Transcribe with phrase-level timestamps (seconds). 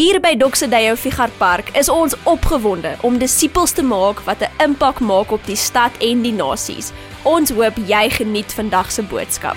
[0.00, 5.00] Hier by Doxedeyo Figar Park is ons opgewonde om disippels te maak wat 'n impak
[5.04, 6.88] maak op die stad en die nasies.
[7.22, 9.56] Ons hoop jy geniet vandag se boodskap.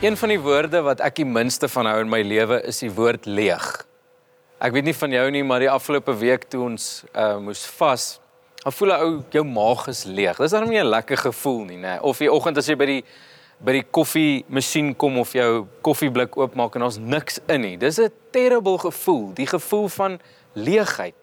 [0.00, 2.92] Een van die woorde wat ek die minste van hou in my lewe is die
[2.94, 3.86] woord leeg.
[4.60, 8.20] Ek weet nie van jou nie, maar die afgelope week toe ons uh moes vas,
[8.62, 10.36] dan voel ou jou maag is leeg.
[10.36, 12.00] Dis dan nie 'n lekker gevoel nie, nê?
[12.00, 13.04] Of die oggend as jy by die
[13.64, 17.76] by die koffiemasjien kom of jou koffieblik oopmaak en daar's niks in nie.
[17.76, 20.20] Dis 'n terrible gevoel, die gevoel van
[20.54, 21.14] leegheid.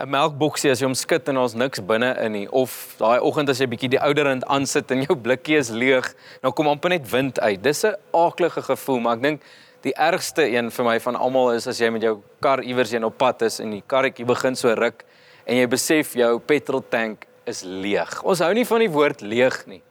[0.00, 3.50] 'n Melkboksie as jy hom skud en daar's niks binne in nie of daai oggend
[3.50, 7.10] as jy bietjie die ouderend aansit en jou blikkie is leeg, nou kom amper net
[7.10, 7.62] wind uit.
[7.62, 9.42] Dis 'n aaklige gevoel, maar ek dink
[9.82, 13.04] die ergste een vir my van almal is as jy met jou kar iewers heen
[13.04, 15.04] op pad is en die karretjie begin so ruk
[15.46, 18.22] en jy besef jou petroltank is leeg.
[18.24, 19.82] Ons hou nie van die woord leeg nie.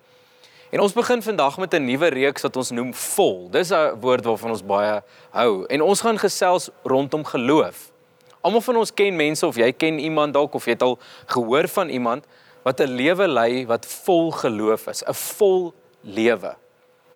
[0.71, 3.49] En ons begin vandag met 'n nuwe reeks wat ons noem vol.
[3.49, 5.65] Dis 'n woord waarvan ons baie hou.
[5.65, 7.91] En ons gaan gesels rondom geloof.
[8.41, 11.67] Almal van ons ken mense of jy ken iemand dalk of jy het al gehoor
[11.67, 12.25] van iemand
[12.63, 16.55] wat 'n lewe lei wat vol geloof is, 'n vol lewe.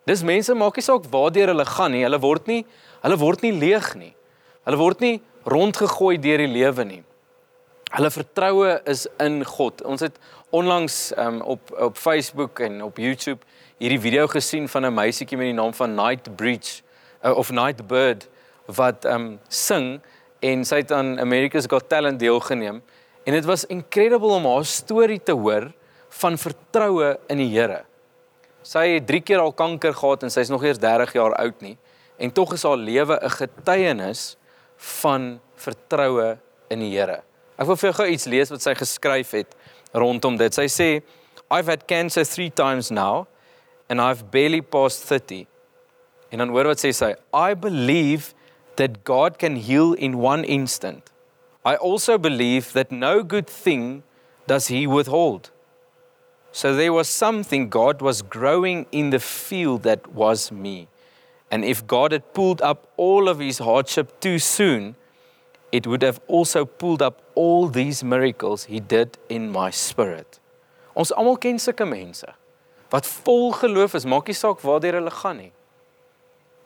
[0.03, 2.65] Dis mense maak nie saak waartoe hulle gaan nie, hulle word nie
[3.01, 4.15] hulle word nie leeg nie.
[4.63, 7.03] Hulle word nie rondgegooi deur die lewe nie.
[7.95, 9.83] Hulle vertroue is in God.
[9.83, 10.17] Ons het
[10.49, 15.51] onlangs um, op op Facebook en op YouTube hierdie video gesien van 'n meisietjie met
[15.51, 16.81] die naam van Night Bridge
[17.23, 18.29] uh, of Night Bird
[18.65, 19.99] wat um sing
[20.39, 22.81] en sy het aan America's Got Talent deelgeneem
[23.25, 25.73] en dit was incredible om haar storie te hoor
[26.09, 27.83] van vertroue in die Here.
[28.63, 31.77] Sy het 3 keer al kanker gehad en sy's nog eers 30 jaar oud nie
[32.17, 34.37] en tog is haar lewe 'n getuienis
[34.77, 36.37] van vertroue
[36.69, 37.23] in die Here.
[37.59, 39.55] Ek wil vir jou gou iets lees wat sy geskryf het
[39.91, 40.53] rondom dit.
[40.53, 41.03] Sy sê
[41.51, 43.27] I've had cancer 3 times now
[43.89, 45.47] and I've barely passed 30.
[46.31, 48.33] En dan hoor wat sê sy, I believe
[48.75, 51.11] that God can heal in one instant.
[51.63, 54.03] I also believe that no good thing
[54.47, 55.49] does he withhold.
[56.51, 60.87] So there was something God was growing in the field that was me.
[61.51, 64.95] And if God had pulled up all of his hardship too soon,
[65.71, 70.39] it would have also pulled up all these miracles he did in my spirit.
[70.95, 72.23] Ons almal ken sulke mense
[72.95, 75.51] wat vol geloof is, maak nie saak waartoe hulle gaan nie.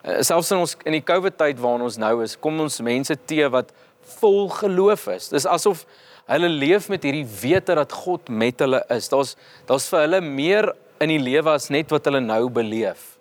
[0.04, 3.16] Eh, selfs in ons in die COVID tyd waarin ons nou is, kom ons mense
[3.28, 3.74] te wat
[4.20, 5.30] vol geloof is.
[5.34, 5.86] Dis asof
[6.30, 9.10] hulle leef met hierdie wete dat God met hulle is.
[9.12, 9.36] Daar's
[9.70, 13.16] daar's vir hulle meer in die lewe as net wat hulle nou beleef.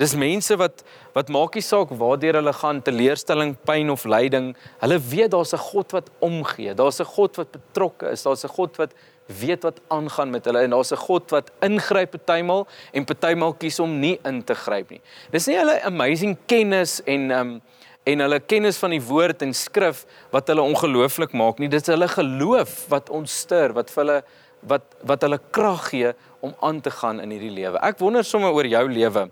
[0.00, 0.82] Dis mense wat
[1.14, 4.48] wat maak nie saak waartoe hulle gaan, teleurstelling, pyn of lyding,
[4.80, 6.74] hulle weet daar's 'n God wat omgee.
[6.74, 8.22] Daar's 'n God wat betrokke is.
[8.22, 8.94] Daar's 'n God wat
[9.26, 13.80] weet wat aangaan met hulle en daar's 'n God wat ingryp partymal en partymal kies
[13.80, 15.00] om nie in te gryp nie.
[15.30, 17.62] Dis nie hulle amazing kennis en um
[18.04, 21.68] en hulle kennis van die woord en skrif wat hulle ongelooflik maak nie.
[21.68, 24.22] Dit is hulle geloof wat ons stuur, wat vir hulle
[24.64, 27.80] wat wat hulle krag gee om aan te gaan in hierdie lewe.
[27.84, 29.30] Ek wonder sommer oor jou lewe.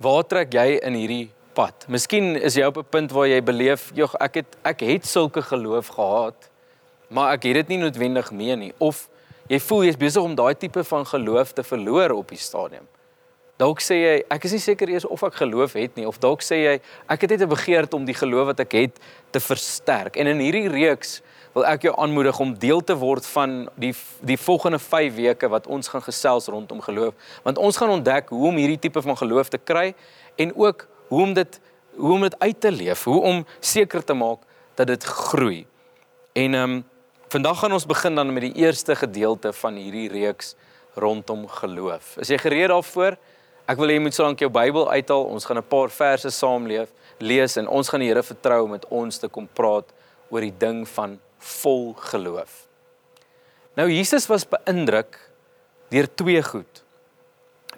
[0.00, 1.86] Waar trek jy in hierdie pad?
[1.88, 5.42] Miskien is jy op 'n punt waar jy beleef, "Jog, ek het ek het sulke
[5.42, 6.50] geloof gehad,
[7.14, 9.08] maar ek het dit nie noodwendig meer nie." Of
[9.48, 12.88] jy voel jy's besig om daai tipe van geloof te verloor op die stadium.
[13.56, 16.42] Dalk sê jy, "Ek is nie seker eers of ek geloof het nie." Of dalk
[16.42, 18.98] sê jy, "Ek het net 'n begeerte om die geloof wat ek het
[19.30, 21.22] te versterk." En in hierdie reeks
[21.54, 23.92] wil ek jou aanmoedig om deel te word van die
[24.26, 27.14] die volgende 5 weke wat ons gaan gesels rondom geloof
[27.46, 29.92] want ons gaan ontdek hoe om hierdie tipe van geloof te kry
[30.40, 31.60] en ook hoe om dit
[31.94, 34.42] hoe om dit uit te leef hoe om seker te maak
[34.74, 35.62] dat dit groei
[36.34, 36.82] en ehm um,
[37.34, 40.54] vandag gaan ons begin dan met die eerste gedeelte van hierdie reeks
[40.94, 43.16] rondom geloof is jy gereed daarvoor
[43.66, 46.68] ek wil hê jy moet solank jou Bybel uithaal ons gaan 'n paar verse saam
[46.70, 49.90] leef lees en ons gaan die Here vertrou om met ons te kom praat
[50.30, 52.66] oor die ding van vol geloof.
[53.76, 55.18] Nou Jesus was beïndruk
[55.90, 56.82] deur twee goed.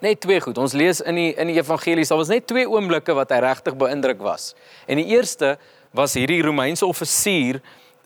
[0.00, 0.58] Net twee goed.
[0.58, 3.76] Ons lees in die in die evangelies, daar was net twee oomblikke wat hy regtig
[3.76, 4.54] beïndruk was.
[4.86, 5.56] En die eerste
[5.96, 7.62] was hierdie Romeinse offisier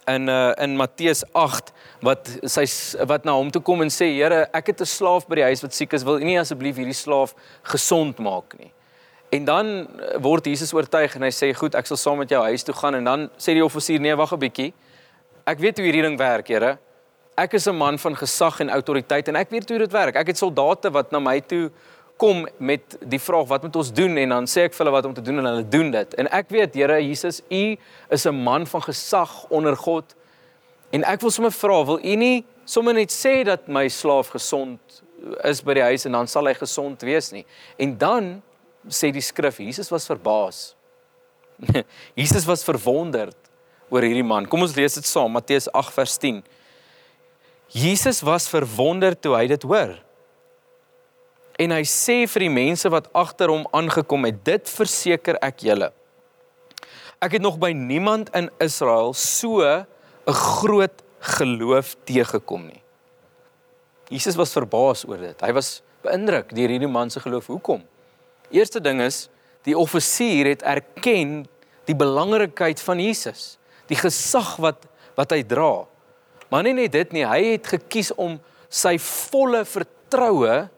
[0.06, 2.64] in uh in Matteus 8 wat sy
[3.06, 5.62] wat na hom toe kom en sê Here, ek het 'n slaaf by die huis
[5.62, 8.72] wat siek is, wil U nie asseblief hierdie slaaf gesond maak nie?
[9.30, 12.42] En dan uh, word Jesus oortuig en hy sê goed, ek sal saam met jou
[12.42, 14.72] huis toe gaan en dan sê die offisier nee, wag 'n bietjie.
[15.46, 16.78] Ek weet hoe hierdie ding werk, Here.
[17.36, 20.16] Ek is 'n man van gesag en autoriteit en ek weet hoe dit werk.
[20.16, 21.70] Ek het soldate wat na my toe
[22.20, 25.08] kom met die vraag wat moet ons doen en dan sê ek vir hulle wat
[25.08, 26.16] om te doen en hulle doen dit.
[26.20, 27.76] En ek weet Here Jesus, U
[28.12, 30.14] is 'n man van gesag onder God.
[30.92, 35.02] En ek wil sommer vra, wil U nie sommer net sê dat my slaaf gesond
[35.44, 37.44] is by die huis en dan sal hy gesond wees nie.
[37.78, 38.42] En dan
[38.88, 40.74] sê die skrif Jesus was verbaas.
[42.20, 43.36] Jesus was verwonderd
[43.90, 44.46] oor hierdie man.
[44.46, 46.42] Kom ons lees dit saam, Matteus 8 vers 10.
[47.70, 50.09] Jesus was verwonderd toe hy dit hoor.
[51.60, 55.90] En hy sê vir die mense wat agter hom aangekom het, dit verseker ek julle.
[57.20, 59.84] Ek het nog by niemand in Israel so 'n
[60.26, 62.82] groot geloof teëgekom nie.
[64.08, 65.40] Jesus was verbaas oor dit.
[65.40, 67.46] Hy was beïndruk deur hierdie man se geloof.
[67.46, 67.84] Hoekom?
[68.50, 69.28] Eerste ding is
[69.62, 71.46] die offisier het erken
[71.84, 74.86] die belangrikheid van Jesus, die gesag wat
[75.18, 75.84] wat hy dra.
[76.48, 80.70] Maar nie net dit nie, hy het gekies om sy volle vertroue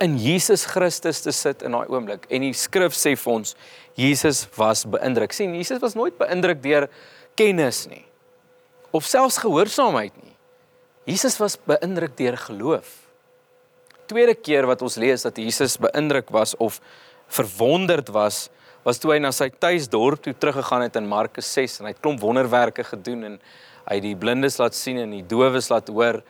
[0.00, 2.26] in Jesus Christus te sit in daai oomblik.
[2.32, 3.54] En die skrif sê vir ons
[3.98, 5.32] Jesus was beïndruk.
[5.32, 6.88] sien, Jesus was nooit beïndruk deur
[7.36, 8.04] kennis nie
[8.90, 10.34] of selfs gehoorsaamheid nie.
[11.10, 12.88] Jesus was beïndruk deur geloof.
[14.10, 16.80] Tweede keer wat ons lees dat Jesus beïndruk was of
[17.30, 18.48] verwonderd was,
[18.82, 22.02] was toe hy na sy tuisdorp toe teruggegaan het in Markus 6 en hy het
[22.02, 23.38] klomp wonderwerke gedoen en
[23.86, 26.20] hy het die blindes laat sien en die dowes laat hoor.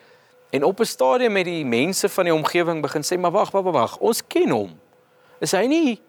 [0.51, 3.63] En op 'n stadium met die mense van die omgewing begin sê, "Maar wag, wag,
[3.63, 4.81] wag, ons ken hom.
[5.39, 6.01] Is hy nie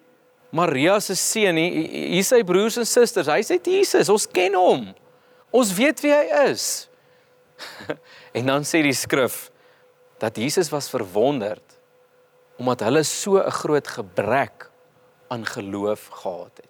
[0.49, 1.87] Maria se seun nie?
[1.87, 3.27] Hier sy broers en susters.
[3.27, 4.95] Hy sê Jesus, ons ken hom.
[5.49, 6.89] Ons weet wie hy is."
[8.37, 9.51] en dan sê die skrif
[10.17, 11.77] dat Jesus was verwonderd
[12.61, 14.69] omdat hulle so 'n groot gebrek
[15.27, 16.69] aan geloof gehad het.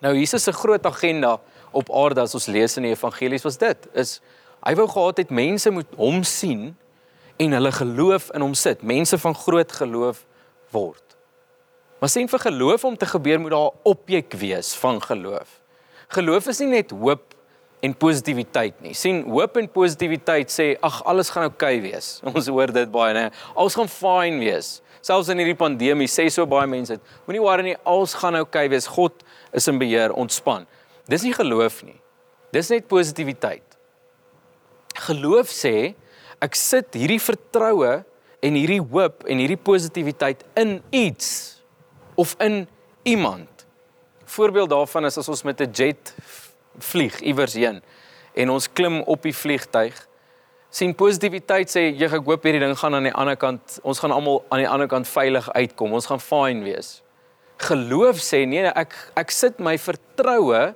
[0.00, 1.40] Nou Jesus se groot agenda
[1.70, 4.20] op aarde as ons lees in die evangelies was dit is
[4.64, 6.76] hy wou gehad het mense moet hom sien
[7.38, 8.82] en hulle geloof in hom sit.
[8.82, 10.24] Mense van groot geloof
[10.74, 11.16] word.
[11.98, 15.60] Maar sien vir geloof om te gebeur moet daar 'n objek wees van geloof.
[16.08, 17.34] Geloof is nie net hoop
[17.80, 18.94] en positiwiteit nie.
[18.94, 22.20] sien hoop en positiwiteit sê ag alles gaan oukei okay wees.
[22.34, 23.30] Ons hoor dit baie nê.
[23.54, 24.82] Alles gaan fyn wees.
[25.00, 27.02] Selfs in hierdie pandemie sê so baie mense dit.
[27.26, 28.86] Moenie worry nie, alles gaan oukei okay wees.
[28.86, 29.12] God
[29.52, 30.66] is in beheer, ontspan.
[31.08, 32.00] Dis nie geloof nie.
[32.52, 33.67] Dis net positiwiteit.
[35.06, 35.94] Geloof sê
[36.42, 38.00] ek sit hierdie vertroue
[38.42, 41.62] en hierdie hoop en hierdie positiwiteit in iets
[42.18, 42.66] of in
[43.06, 43.66] iemand.
[44.28, 46.14] Voorbeeld daarvan is as ons met 'n jet
[46.78, 47.82] vlieg iewers heen
[48.34, 49.96] en ons klim op die vliegtyg
[50.70, 54.12] sien positiwiteit sê jy ek hoop hierdie ding gaan aan die ander kant ons gaan
[54.14, 56.98] almal aan die ander kant veilig uitkom ons gaan fyn wees
[57.68, 60.74] geloof sê nee ek ek sit my vertroue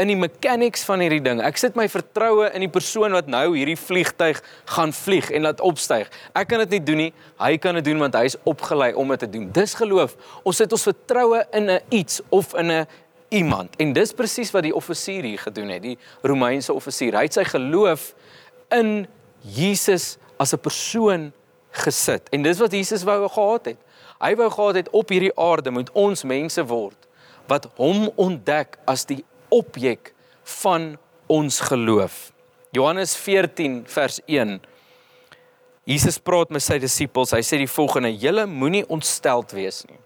[0.00, 1.40] in die mechanics van hierdie ding.
[1.44, 4.40] Ek sit my vertroue in die persoon wat nou hierdie vliegtyg
[4.74, 6.10] gaan vlieg en laat opstyg.
[6.38, 7.12] Ek kan dit nie doen nie.
[7.42, 9.50] Hy kan dit doen want hy is opgelei om dit te doen.
[9.54, 10.16] Dis geloof.
[10.48, 12.86] Ons sit ons vertroue in 'n iets of in 'n
[13.28, 13.76] iemand.
[13.78, 17.16] En dis presies wat die offisier hier gedoen het, die Romeinse offisier.
[17.16, 18.14] Hy het sy geloof
[18.70, 19.06] in
[19.40, 21.32] Jesus as 'n persoon
[21.70, 22.28] gesit.
[22.30, 23.78] En dis wat Jesus wou gehad het.
[24.20, 26.96] Hy wou gehad het op hierdie aarde moet ons mense word
[27.46, 30.14] wat hom ontdek as die objek
[30.60, 30.94] van
[31.30, 32.30] ons geloof.
[32.72, 34.60] Johannes 14 vers 1.
[35.88, 37.34] Jesus praat met sy disippels.
[37.34, 39.98] Hy sê die volgende: "Julle moenie ontsteld wees nie.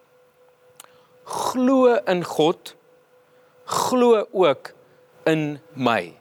[1.25, 2.75] Glo in God,
[3.65, 4.73] glo ook
[5.27, 6.15] in my."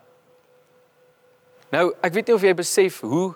[1.72, 3.33] Nou, ek weet nie of jy besef hoe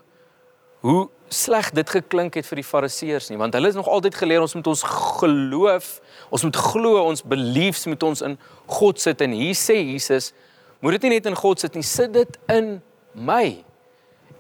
[0.80, 4.42] hoe sleg dit geklink het vir die fariseërs nie, want hulle het nog altyd geleer
[4.42, 4.84] ons moet ons
[5.20, 5.90] geloof,
[6.30, 8.38] ons moet glo, ons beliefs moet ons in
[8.68, 10.34] God sit en hier sê Jesus,
[10.80, 12.78] moet dit nie net in God sit nie, sit dit in
[13.14, 13.64] my.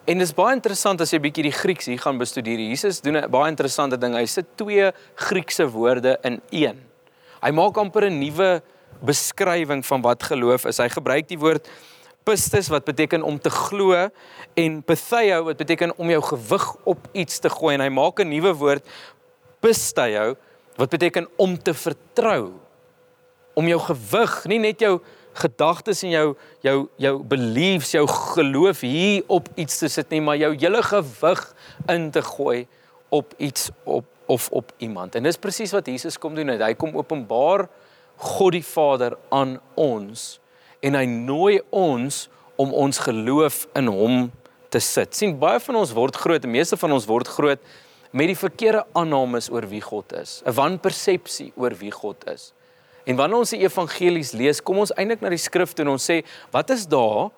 [0.10, 2.58] En dis baie interessant as jy bietjie die Grieks hier gaan bestudeer.
[2.72, 4.16] Jesus doen 'n baie interessante ding.
[4.16, 6.82] Hy sit twee Griekse woorde in een.
[7.44, 8.62] Hy maak amper 'n nuwe
[9.04, 10.78] beskrywing van wat geloof is.
[10.78, 11.68] Hy gebruik die woord
[12.24, 14.10] pistis wat beteken om te glo
[14.54, 18.30] en pitheo wat beteken om jou gewig op iets te gooi en hy maak 'n
[18.30, 18.84] nuwe woord
[19.62, 20.36] pisteo
[20.80, 22.54] wat beteken om te vertrou
[23.60, 25.00] om jou gewig, nie net jou
[25.40, 26.28] gedagtes en jou
[26.64, 31.42] jou jou beliefs, jou geloof hier op iets te sit nie, maar jou hele gewig
[31.92, 32.64] in te gooi
[33.10, 35.16] op iets op of op iemand.
[35.16, 36.52] En dis presies wat Jesus kom doen.
[36.62, 37.66] Hy kom openbaar
[38.20, 40.38] God die Vader aan ons
[40.86, 42.28] en hy nooi ons
[42.60, 44.28] om ons geloof in hom
[44.70, 45.16] te sit.
[45.16, 47.64] sien baie van ons word groot, die meeste van ons word groot
[48.12, 52.54] met die verkeerde aannames oor wie God is, 'n wanpersepsie oor wie God is.
[53.06, 56.10] En wanneer ons die evangelies lees, kom ons eintlik na die skrif toe en ons
[56.10, 57.30] sê, wat is daar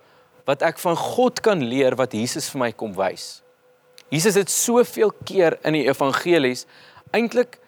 [0.45, 3.41] wat ek van God kan leer wat Jesus vir my kom wys?
[4.09, 6.65] Jesus het soveel keer in die evangelies
[7.15, 7.59] eintlik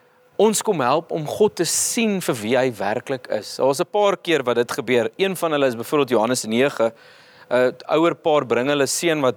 [0.41, 3.57] ons kom help om God te sien vir wie hy werklik is.
[3.57, 5.10] Daar's 'n paar keer wat dit gebeur.
[5.17, 6.91] Een van hulle is byvoorbeeld Johannes 9.
[7.50, 9.36] 'n Ouer paar bring hulle seun wat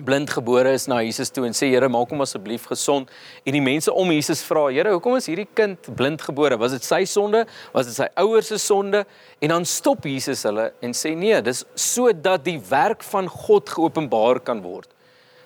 [0.00, 3.10] blind gebore is na Jesus toe en sê Here maak hom asseblief gesond.
[3.44, 6.56] En die mense om Jesus vra Here hoekom is hierdie kind blind gebore?
[6.60, 7.44] Was dit sy sonde?
[7.74, 9.04] Was dit sy ouers se sonde?
[9.42, 14.42] En dan stop Jesus hulle en sê nee dis sodat die werk van God geopenbaar
[14.46, 14.88] kan word.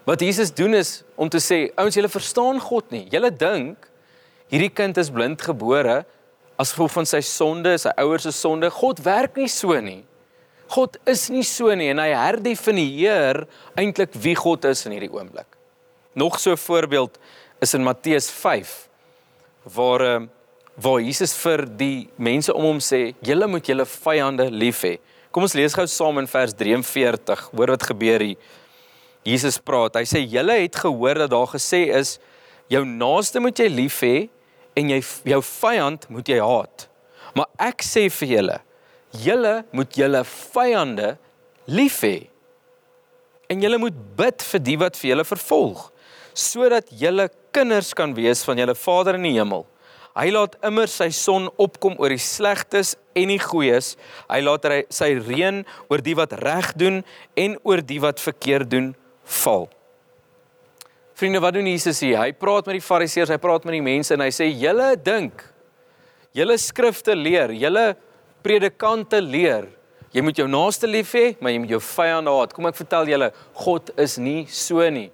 [0.07, 3.07] Wat Jesus doen is om te sê ouens julle verstaan God nie.
[3.11, 3.91] Julle dink
[4.53, 6.05] hierdie kind is blind gebore
[6.57, 8.71] as gevolg van sy sonde sy ouers se sonde.
[8.71, 10.05] God werk nie so nie
[10.69, 13.45] God is nie so nie en hy herdefinieer
[13.79, 15.49] eintlik wie God is in hierdie oomblik.
[16.15, 17.19] Nog so 'n voorbeeld
[17.61, 18.89] is in Matteus 5
[19.75, 20.27] waar ehm,
[20.77, 24.99] waar Jesus vir die mense om hom sê, "Julle moet julle vyande lief hê."
[25.33, 27.51] Kom ons lees gou saam in vers 43.
[27.53, 28.37] Hoor wat gebeur hier.
[29.25, 29.95] Jesus praat.
[29.95, 32.19] Hy sê, "Julle het gehoor dat daar gesê is,
[32.69, 34.29] jou naaste moet jy lief hê
[34.77, 36.89] en jy jou vyand moet jy haat."
[37.35, 38.61] Maar ek sê vir julle,
[39.23, 41.15] julle moet julle vyande
[41.67, 42.27] lief hê.
[43.51, 45.87] En julle moet bid vir die wat vir julle vervolg,
[46.35, 49.65] sodat julle kinders kan wees van julle Vader in die hemel.
[50.17, 53.95] Hy laat immer sy son opkom oor die slegtes en die goeies.
[54.31, 55.61] Hy laat sy reën
[55.93, 57.03] oor die wat reg doen
[57.37, 58.95] en oor die wat verkeerd doen
[59.43, 59.69] val.
[61.17, 62.19] Vriende, wat doen Jesus hier?
[62.21, 65.45] Hy praat met die Fariseërs, hy praat met die mense en hy sê: "Julle dink,
[66.37, 67.95] julle skrifte leer, julle
[68.47, 69.67] predikante leer,
[70.15, 72.55] jy moet jou naaste lief hê, maar jy moet jou vyande haat.
[72.55, 75.11] Kom ek vertel julle, God is nie so nie.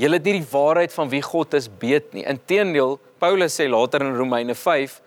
[0.00, 2.24] Julle het nie die waarheid van wie God is weet nie.
[2.30, 5.00] Inteendeel, Paulus sê later in Romeine 5,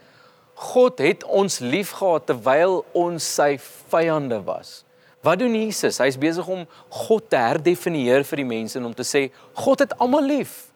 [0.54, 3.56] God het ons liefgehad terwyl ons sy
[3.90, 4.84] vyande was.
[5.24, 5.98] Wat doen Jesus?
[6.04, 6.66] Hy's besig om
[7.08, 10.68] God te herdefinieer vir die mense en om te sê God het almal lief.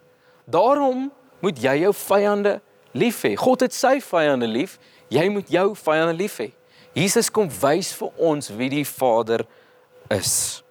[0.47, 1.09] Daarom
[1.43, 2.57] moet jy jou vyande
[2.97, 3.35] lief hê.
[3.37, 4.79] God het sy vyande lief.
[5.13, 6.49] Jy moet jou vyande lief hê.
[6.95, 9.43] Jesus kom wys vir ons wie die Vader
[10.13, 10.63] is.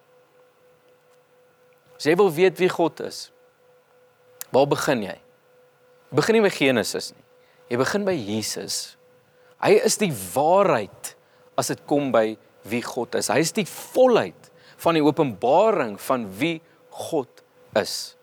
[1.96, 3.30] As jy wil weet wie God is,
[4.52, 5.16] waar begin jy?
[6.11, 7.25] Jy begin nie by Genesis nie.
[7.73, 8.96] Jy begin by Jesus.
[9.62, 11.14] Hy is die waarheid
[11.58, 12.37] as dit kom by
[12.68, 13.30] wie God is.
[13.32, 14.50] Hy is die volheid
[14.82, 16.61] van die openbaring van wie
[17.08, 17.42] God
[17.78, 18.16] is.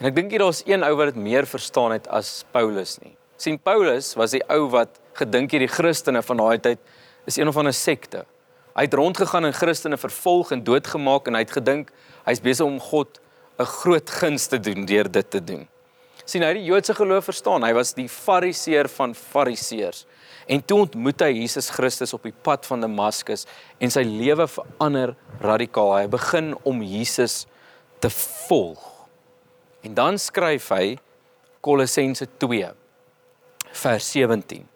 [0.00, 3.16] En ek dink hier daar's een ou wat dit meer verstaan het as Paulus nie.
[3.36, 6.80] sien Paulus was die ou wat gedink hierdie Christene van daai tyd
[7.26, 8.24] is een of ander sekte.
[8.76, 11.92] Hy het rondgegaan en Christene vervolg en doodgemaak en hy het gedink
[12.26, 13.20] hy's besig om God
[13.58, 15.68] 'n groot guns te doen deur dit te doen.
[16.26, 17.62] sien hy die Joodse geloof verstaan.
[17.62, 20.06] Hy was die fariseer van fariseërs.
[20.48, 23.46] En toe ontmoet hy Jesus Christus op die pad van Damaskus
[23.78, 25.94] en sy lewe verander radikaal.
[25.96, 27.46] Hy begin om Jesus
[28.00, 28.10] te
[28.48, 28.82] volg.
[29.82, 30.98] En dan skryf hy
[31.60, 32.72] Kolossense 2
[33.72, 34.66] vers 17.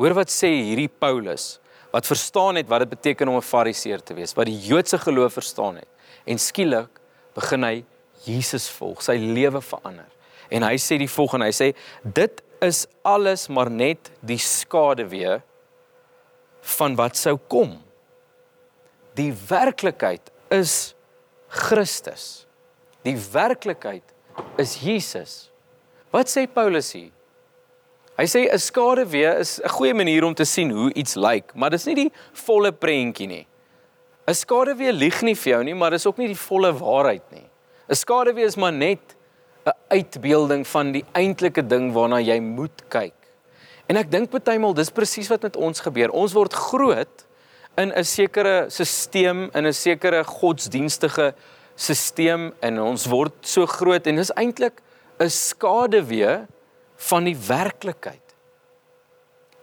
[0.00, 1.58] Hoor wat sê hierdie Paulus
[1.92, 5.32] wat verstaan het wat dit beteken om 'n fariseer te wees, wat die Joodse geloof
[5.32, 5.88] verstaan het.
[6.24, 7.00] En skielik
[7.34, 7.84] begin hy
[8.24, 10.08] Jesus volg, sy lewe verander.
[10.50, 15.42] En hy sê die volgende, hy sê dit is alles maar net die skaduwee
[16.60, 17.82] van wat sou kom.
[19.14, 20.94] Die werklikheid is
[21.48, 22.46] Christus.
[23.02, 24.04] Die werklikheid
[24.56, 25.50] is Jesus.
[26.10, 27.10] Wat sê Paulus hier?
[28.20, 31.70] Hy sê 'n skaduwee is 'n goeie manier om te sien hoe iets lyk, maar
[31.70, 33.46] dis nie die volle prentjie nie.
[34.28, 37.48] 'n Skaduwee lieg nie vir jou nie, maar dis ook nie die volle waarheid nie.
[37.88, 39.16] 'n Skaduwee is maar net
[39.66, 43.14] 'n uitbeelding van die eintlike ding waarna jy moet kyk.
[43.88, 46.10] En ek dink partymal dis presies wat met ons gebeur.
[46.10, 47.26] Ons word groot
[47.78, 51.34] in 'n sekere stelsel, in 'n sekere godsdienstige
[51.74, 54.82] stelsel en ons word so groot en dis eintlik
[55.18, 56.46] 'n skaduwee
[57.08, 58.26] van die werklikheid.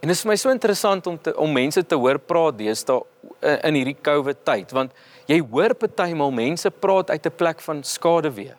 [0.01, 2.99] En dit is vir my so interessant om te om mense te hoor praat deesdae
[3.41, 4.93] eh, in hierdie COVID tyd want
[5.29, 8.55] jy hoor partymal mense praat uit 'n plek van skaduwee.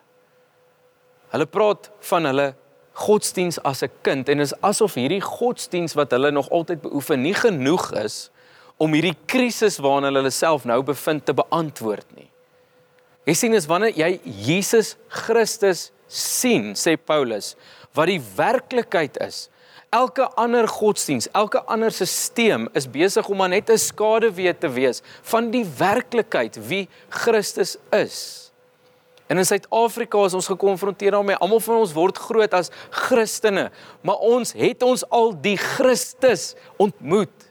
[1.31, 2.53] Hulle praat van hulle
[2.93, 7.33] godsdiens as 'n kind en is asof hierdie godsdiens wat hulle nog altyd beoefen nie
[7.33, 8.29] genoeg is
[8.77, 12.29] om hierdie krisis waarna hulle self nou bevind te beantwoord nie.
[13.25, 17.55] Jy sien is wanneer jy Jesus Christus sien, sê Paulus,
[17.93, 19.47] wat die werklikheid is.
[19.89, 25.01] Elke ander godsdiens, elke ander stelsel is besig om maar net 'n skaduwee te wees
[25.21, 28.49] van die werklikheid wie Christus is.
[29.29, 31.35] En in Suid-Afrika is ons gekonfronteer daarmee.
[31.35, 33.67] Almal van ons word groot as Christene,
[34.01, 37.45] maar ons het ons al die Christus ontmoet.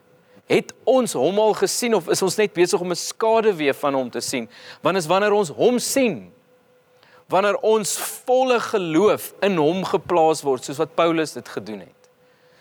[0.47, 4.11] Het ons hom al gesien of is ons net besig om 'n skaduwee van hom
[4.11, 4.49] te sien?
[4.83, 6.33] Want is wanneer ons hom sien,
[7.29, 11.95] wanneer ons volle geloof in hom geplaas word soos wat Paulus dit gedoen het.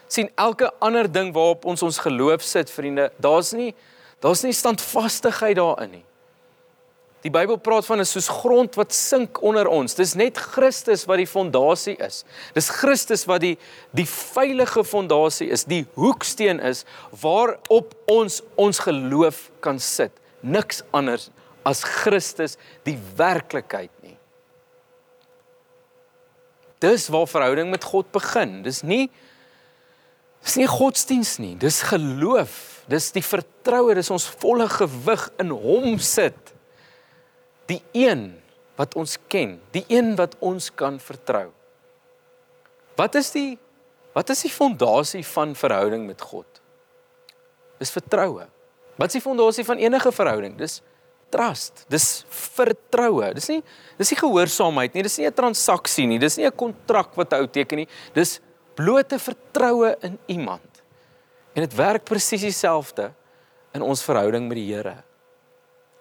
[0.08, 3.74] sien elke ander ding waarop ons ons geloof sit vriende, daar's nie
[4.24, 6.06] daar's nie standvastigheid daarin nie.
[7.26, 9.96] Die Bybel praat van 'n soos grond wat sink onder ons.
[9.96, 12.24] Dis net Christus wat die fondasie is.
[12.54, 13.58] Dis Christus wat die
[13.92, 16.86] die veilige fondasie is, die hoeksteen is
[17.22, 20.12] waarop ons ons geloof kan sit.
[20.42, 21.30] Niks anders
[21.66, 23.90] as Christus die werklikheid.
[26.84, 28.62] Dis waar verhouding met God begin.
[28.66, 29.08] Dis nie
[30.48, 32.86] dis nie godsdiens nie, dis geloof.
[32.88, 36.54] Dis die vertroue, dis ons volle gewig in hom sit
[37.68, 38.30] die een
[38.78, 41.50] wat ons ken, die een wat ons kan vertrou.
[42.98, 43.58] Wat is die
[44.18, 46.48] wat is die fondasie van verhouding met God?
[47.78, 48.48] Dis vertroue.
[48.98, 50.56] Wat is die fondasie van enige verhouding?
[50.58, 50.80] Dis
[51.30, 51.86] trust.
[51.92, 53.34] Dis vertroue.
[53.38, 53.62] Dis nie
[53.98, 57.48] dis nie gehoorsaamheid nie, dis nie 'n transaksie nie, dis nie 'n kontrak wat jy
[57.48, 57.88] teken nie.
[58.14, 58.40] Dis
[58.76, 60.82] blote vertroue in iemand.
[61.56, 63.14] En dit werk presies dieselfde
[63.74, 65.04] in ons verhouding met die Here.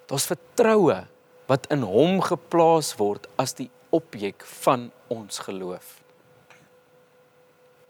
[0.07, 1.07] Daar's vertroue
[1.49, 6.03] wat in hom geplaas word as die objek van ons geloof.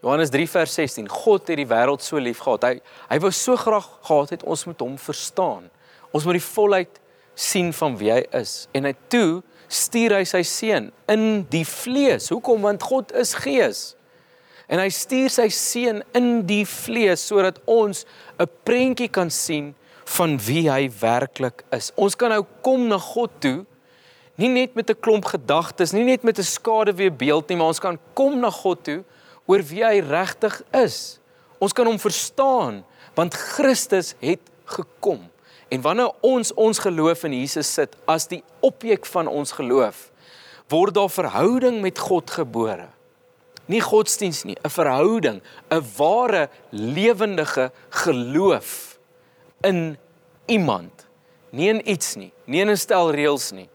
[0.05, 2.63] Johannes 3 vers 16 God het die wêreld so lief gehad.
[2.63, 5.67] Hy hy wou so graag gehad het ons moet hom verstaan.
[6.15, 7.01] Ons moet die volheid
[7.37, 12.31] sien van wie hy is en hy toe stuur hy sy seun in die vlees.
[12.33, 12.63] Hoekom?
[12.65, 13.95] Want God is gees.
[14.67, 18.05] En hy stuur sy seun in die vlees sodat ons
[18.39, 19.75] 'n prentjie kan sien
[20.17, 21.93] van wie hy werklik is.
[21.97, 23.67] Ons kan nou kom na God toe
[24.37, 27.81] nie net met 'n klomp gedagtes, nie net met 'n skaduwee beeld nie, maar ons
[27.81, 29.05] kan kom na God toe
[29.47, 31.19] oor wie hy regtig is.
[31.59, 35.31] Ons kan hom verstaan want Christus het gekom.
[35.69, 40.11] En wanneer ons ons geloof in Jesus sit as die objek van ons geloof,
[40.71, 42.89] word daar verhouding met God gebore.
[43.67, 48.99] Nie godsdiens nie, 'n verhouding, 'n ware lewendige geloof
[49.63, 49.99] in
[50.47, 51.07] iemand.
[51.51, 53.69] Nie in iets nie, nie in 'n stel reëls nie,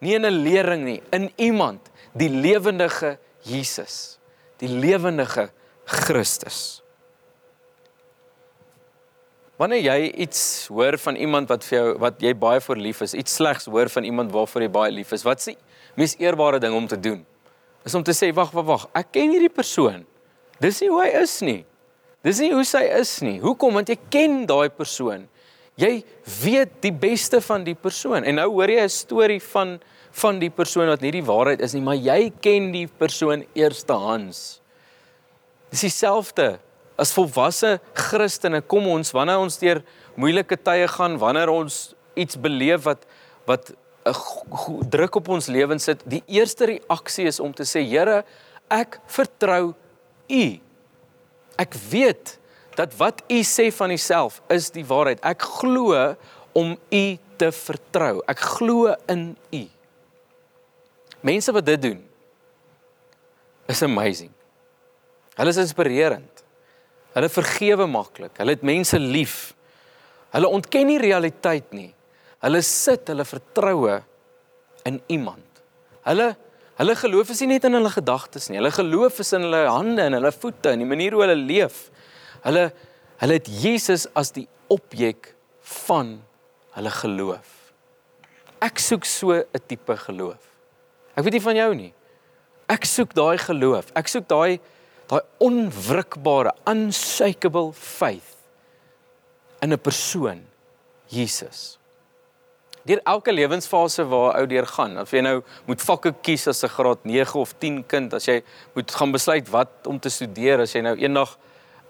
[0.00, 1.80] nie in 'n lering nie, in iemand,
[2.12, 4.18] die lewendige Jesus,
[4.58, 5.50] die lewendige
[5.84, 6.82] Christus.
[9.58, 13.14] Wanneer jy iets hoor van iemand wat vir jou wat jy baie vir lief is,
[13.14, 15.56] iets slegs hoor van iemand waarvoor jy baie lief is, wat s'e
[15.98, 17.24] mees eerbare ding om te doen?
[17.84, 20.06] Is om te sê, "Wag, wag, wag, ek ken hierdie persoon.
[20.60, 21.64] Dis nie hoe hy is nie."
[22.22, 23.38] Dis nie hoe sy is nie.
[23.38, 23.74] Hoekom?
[23.78, 25.28] Want jy ken daai persoon.
[25.78, 26.02] Jy
[26.42, 28.24] weet die beste van die persoon.
[28.24, 29.80] En nou hoor jy 'n storie van
[30.10, 34.60] van die persoon wat nie die waarheid is nie, maar jy ken die persoon eerstehands.
[35.70, 36.58] Dis dieselfde
[36.98, 39.82] as volwasse Christene kom ons wanneer ons deur
[40.18, 43.06] moeilike tye gaan, wanneer ons iets beleef wat
[43.48, 43.72] wat
[44.04, 48.24] 'n druk op ons lewens sit, die eerste reaksie is om te sê, Here,
[48.68, 49.74] ek vertrou
[50.28, 50.60] U.
[51.58, 52.38] Ek weet
[52.78, 55.18] dat wat u sê van uself is die waarheid.
[55.26, 56.14] Ek glo
[56.54, 57.04] om u
[57.36, 58.20] te vertrou.
[58.30, 59.64] Ek glo in u.
[61.26, 61.98] Mense wat dit doen
[63.68, 64.30] is amazing.
[65.34, 66.37] Hulle is inspirerend.
[67.18, 68.36] Hulle vergewe maklik.
[68.38, 69.52] Hulle het mense lief.
[70.30, 71.90] Hulle ontken nie realiteit nie.
[72.44, 73.96] Hulle sit hulle vertroue
[74.86, 75.64] in iemand.
[76.06, 76.36] Hulle
[76.78, 78.60] Hulle geloof is nie net in hulle gedagtes nie.
[78.60, 81.88] Hulle geloof is in hulle hande en hulle voete en die manier hoe hulle leef.
[82.44, 82.68] Hulle
[83.18, 85.32] hulle het Jesus as die objek
[85.88, 86.12] van
[86.76, 87.48] hulle geloof.
[88.62, 90.38] Ek soek so 'n tipe geloof.
[91.16, 91.92] Ek weet nie van jou nie.
[92.68, 93.90] Ek soek daai geloof.
[93.96, 94.60] Ek soek daai
[95.08, 98.36] daai onwrikbare, unshakable faith
[99.60, 100.46] in 'n persoon,
[101.08, 101.78] Jesus
[102.88, 104.96] deur elke lewensfase waar ou deur gaan.
[105.02, 105.36] Of jy nou
[105.68, 108.42] moet vakke kies as 'n graad 9 of 10 kind, as jy
[108.74, 111.36] moet gaan besluit wat om te studeer, as jy nou eendag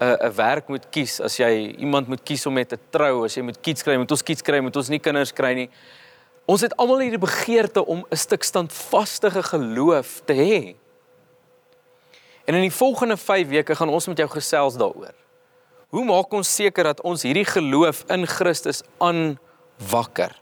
[0.00, 3.24] 'n uh, 'n werk moet kies, as jy iemand moet kies om met te trou,
[3.24, 5.70] as jy moet kies kry, moet ons kies kry, moet ons nie kinders kry nie.
[6.46, 10.74] Ons het almal hierdie begeerte om 'n stuk standvaste geloof te hê.
[12.48, 15.14] En in die volgende 5 weke gaan ons met jou gesels daaroor.
[15.92, 20.32] Hoe maak ons seker dat ons hierdie geloof in Christus aanwakker?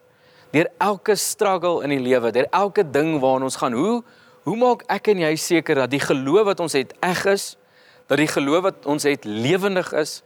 [0.57, 3.77] deur elke struggle in die lewe, deur elke ding waarna ons gaan.
[3.77, 4.01] Hoe
[4.47, 7.57] hoe maak ek en jy seker dat die geloof wat ons het eg is,
[8.07, 10.21] dat die geloof wat ons het lewendig is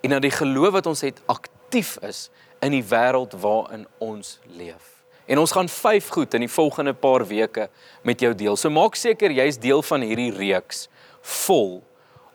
[0.00, 2.30] en dat die geloof wat ons het aktief is
[2.64, 5.04] in die wêreld waarin ons leef.
[5.28, 7.68] En ons gaan vyf goed in die volgende paar weke
[8.00, 8.56] met jou deel.
[8.56, 10.86] So maak seker jy's deel van hierdie reeks
[11.26, 11.82] vol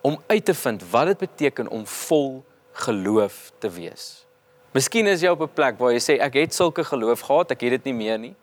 [0.02, 2.44] om uit te vind wat dit beteken om vol
[2.86, 4.26] geloof te wees.
[4.72, 7.62] Miskien is jy op 'n plek waar jy sê ek het sulke geloof gehad, ek
[7.62, 8.36] het dit nie meer nie.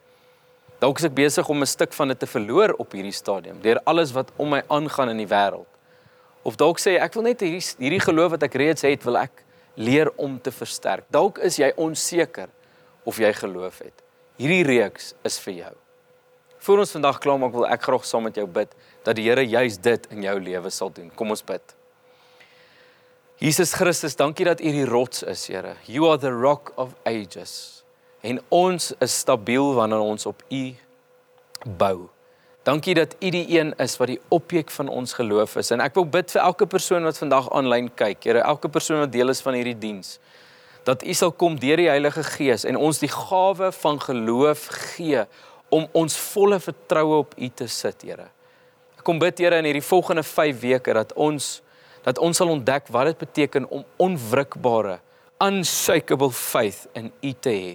[0.79, 3.81] Dalk is ek besig om 'n stuk van dit te verloor op hierdie stadium deur
[3.85, 5.67] alles wat om my aangaan in die wêreld.
[6.43, 9.45] Of dalk sê ek wil net hierdie hierdie geloof wat ek reeds het, wil ek
[9.75, 11.05] leer om te versterk.
[11.11, 12.49] Dalk is jy onseker
[13.05, 14.03] of jy geloof het.
[14.39, 15.75] hierdie reeks is vir jou.
[16.59, 18.73] Voor ons vandag klaarmaak wil ek graag saam met jou bid
[19.07, 21.11] dat die Here juis dit in jou lewe sal doen.
[21.15, 21.63] Kom ons bid.
[23.39, 25.77] Jesus Christus, dankie dat U die rots is, Here.
[25.87, 27.85] You are the rock of ages.
[28.21, 30.63] En ons is stabiel wanneer ons op U
[31.79, 32.09] bou.
[32.67, 35.71] Dankie dat U die een is wat die objek van ons geloof is.
[35.71, 39.15] En ek wil bid vir elke persoon wat vandag aanlyn kyk, Here, elke persoon wat
[39.15, 40.19] deel is van hierdie diens,
[40.85, 44.67] dat U sal kom deur die Heilige Gees en ons die gawe van geloof
[44.97, 45.23] gee
[45.69, 48.31] om ons volle vertroue op U te sit, Here.
[48.99, 51.59] Ek kom bid, Here, in hierdie volgende 5 weke dat ons
[52.07, 55.01] dat ons sal ontdek wat dit beteken om onwrikbare,
[55.45, 57.75] unshakable faith in U te hê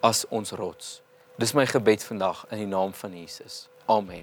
[0.00, 1.00] as ons rots.
[1.40, 3.66] Dis my gebed vandag in die naam van Jesus.
[3.90, 4.22] Amen.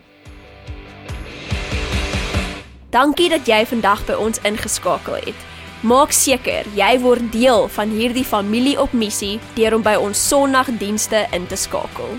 [2.89, 5.47] Dankie dat jy vandag by ons ingeskakel het.
[5.86, 11.27] Maak seker jy word deel van hierdie familie op missie deur om by ons Sondagdienste
[11.36, 12.17] in te skakel.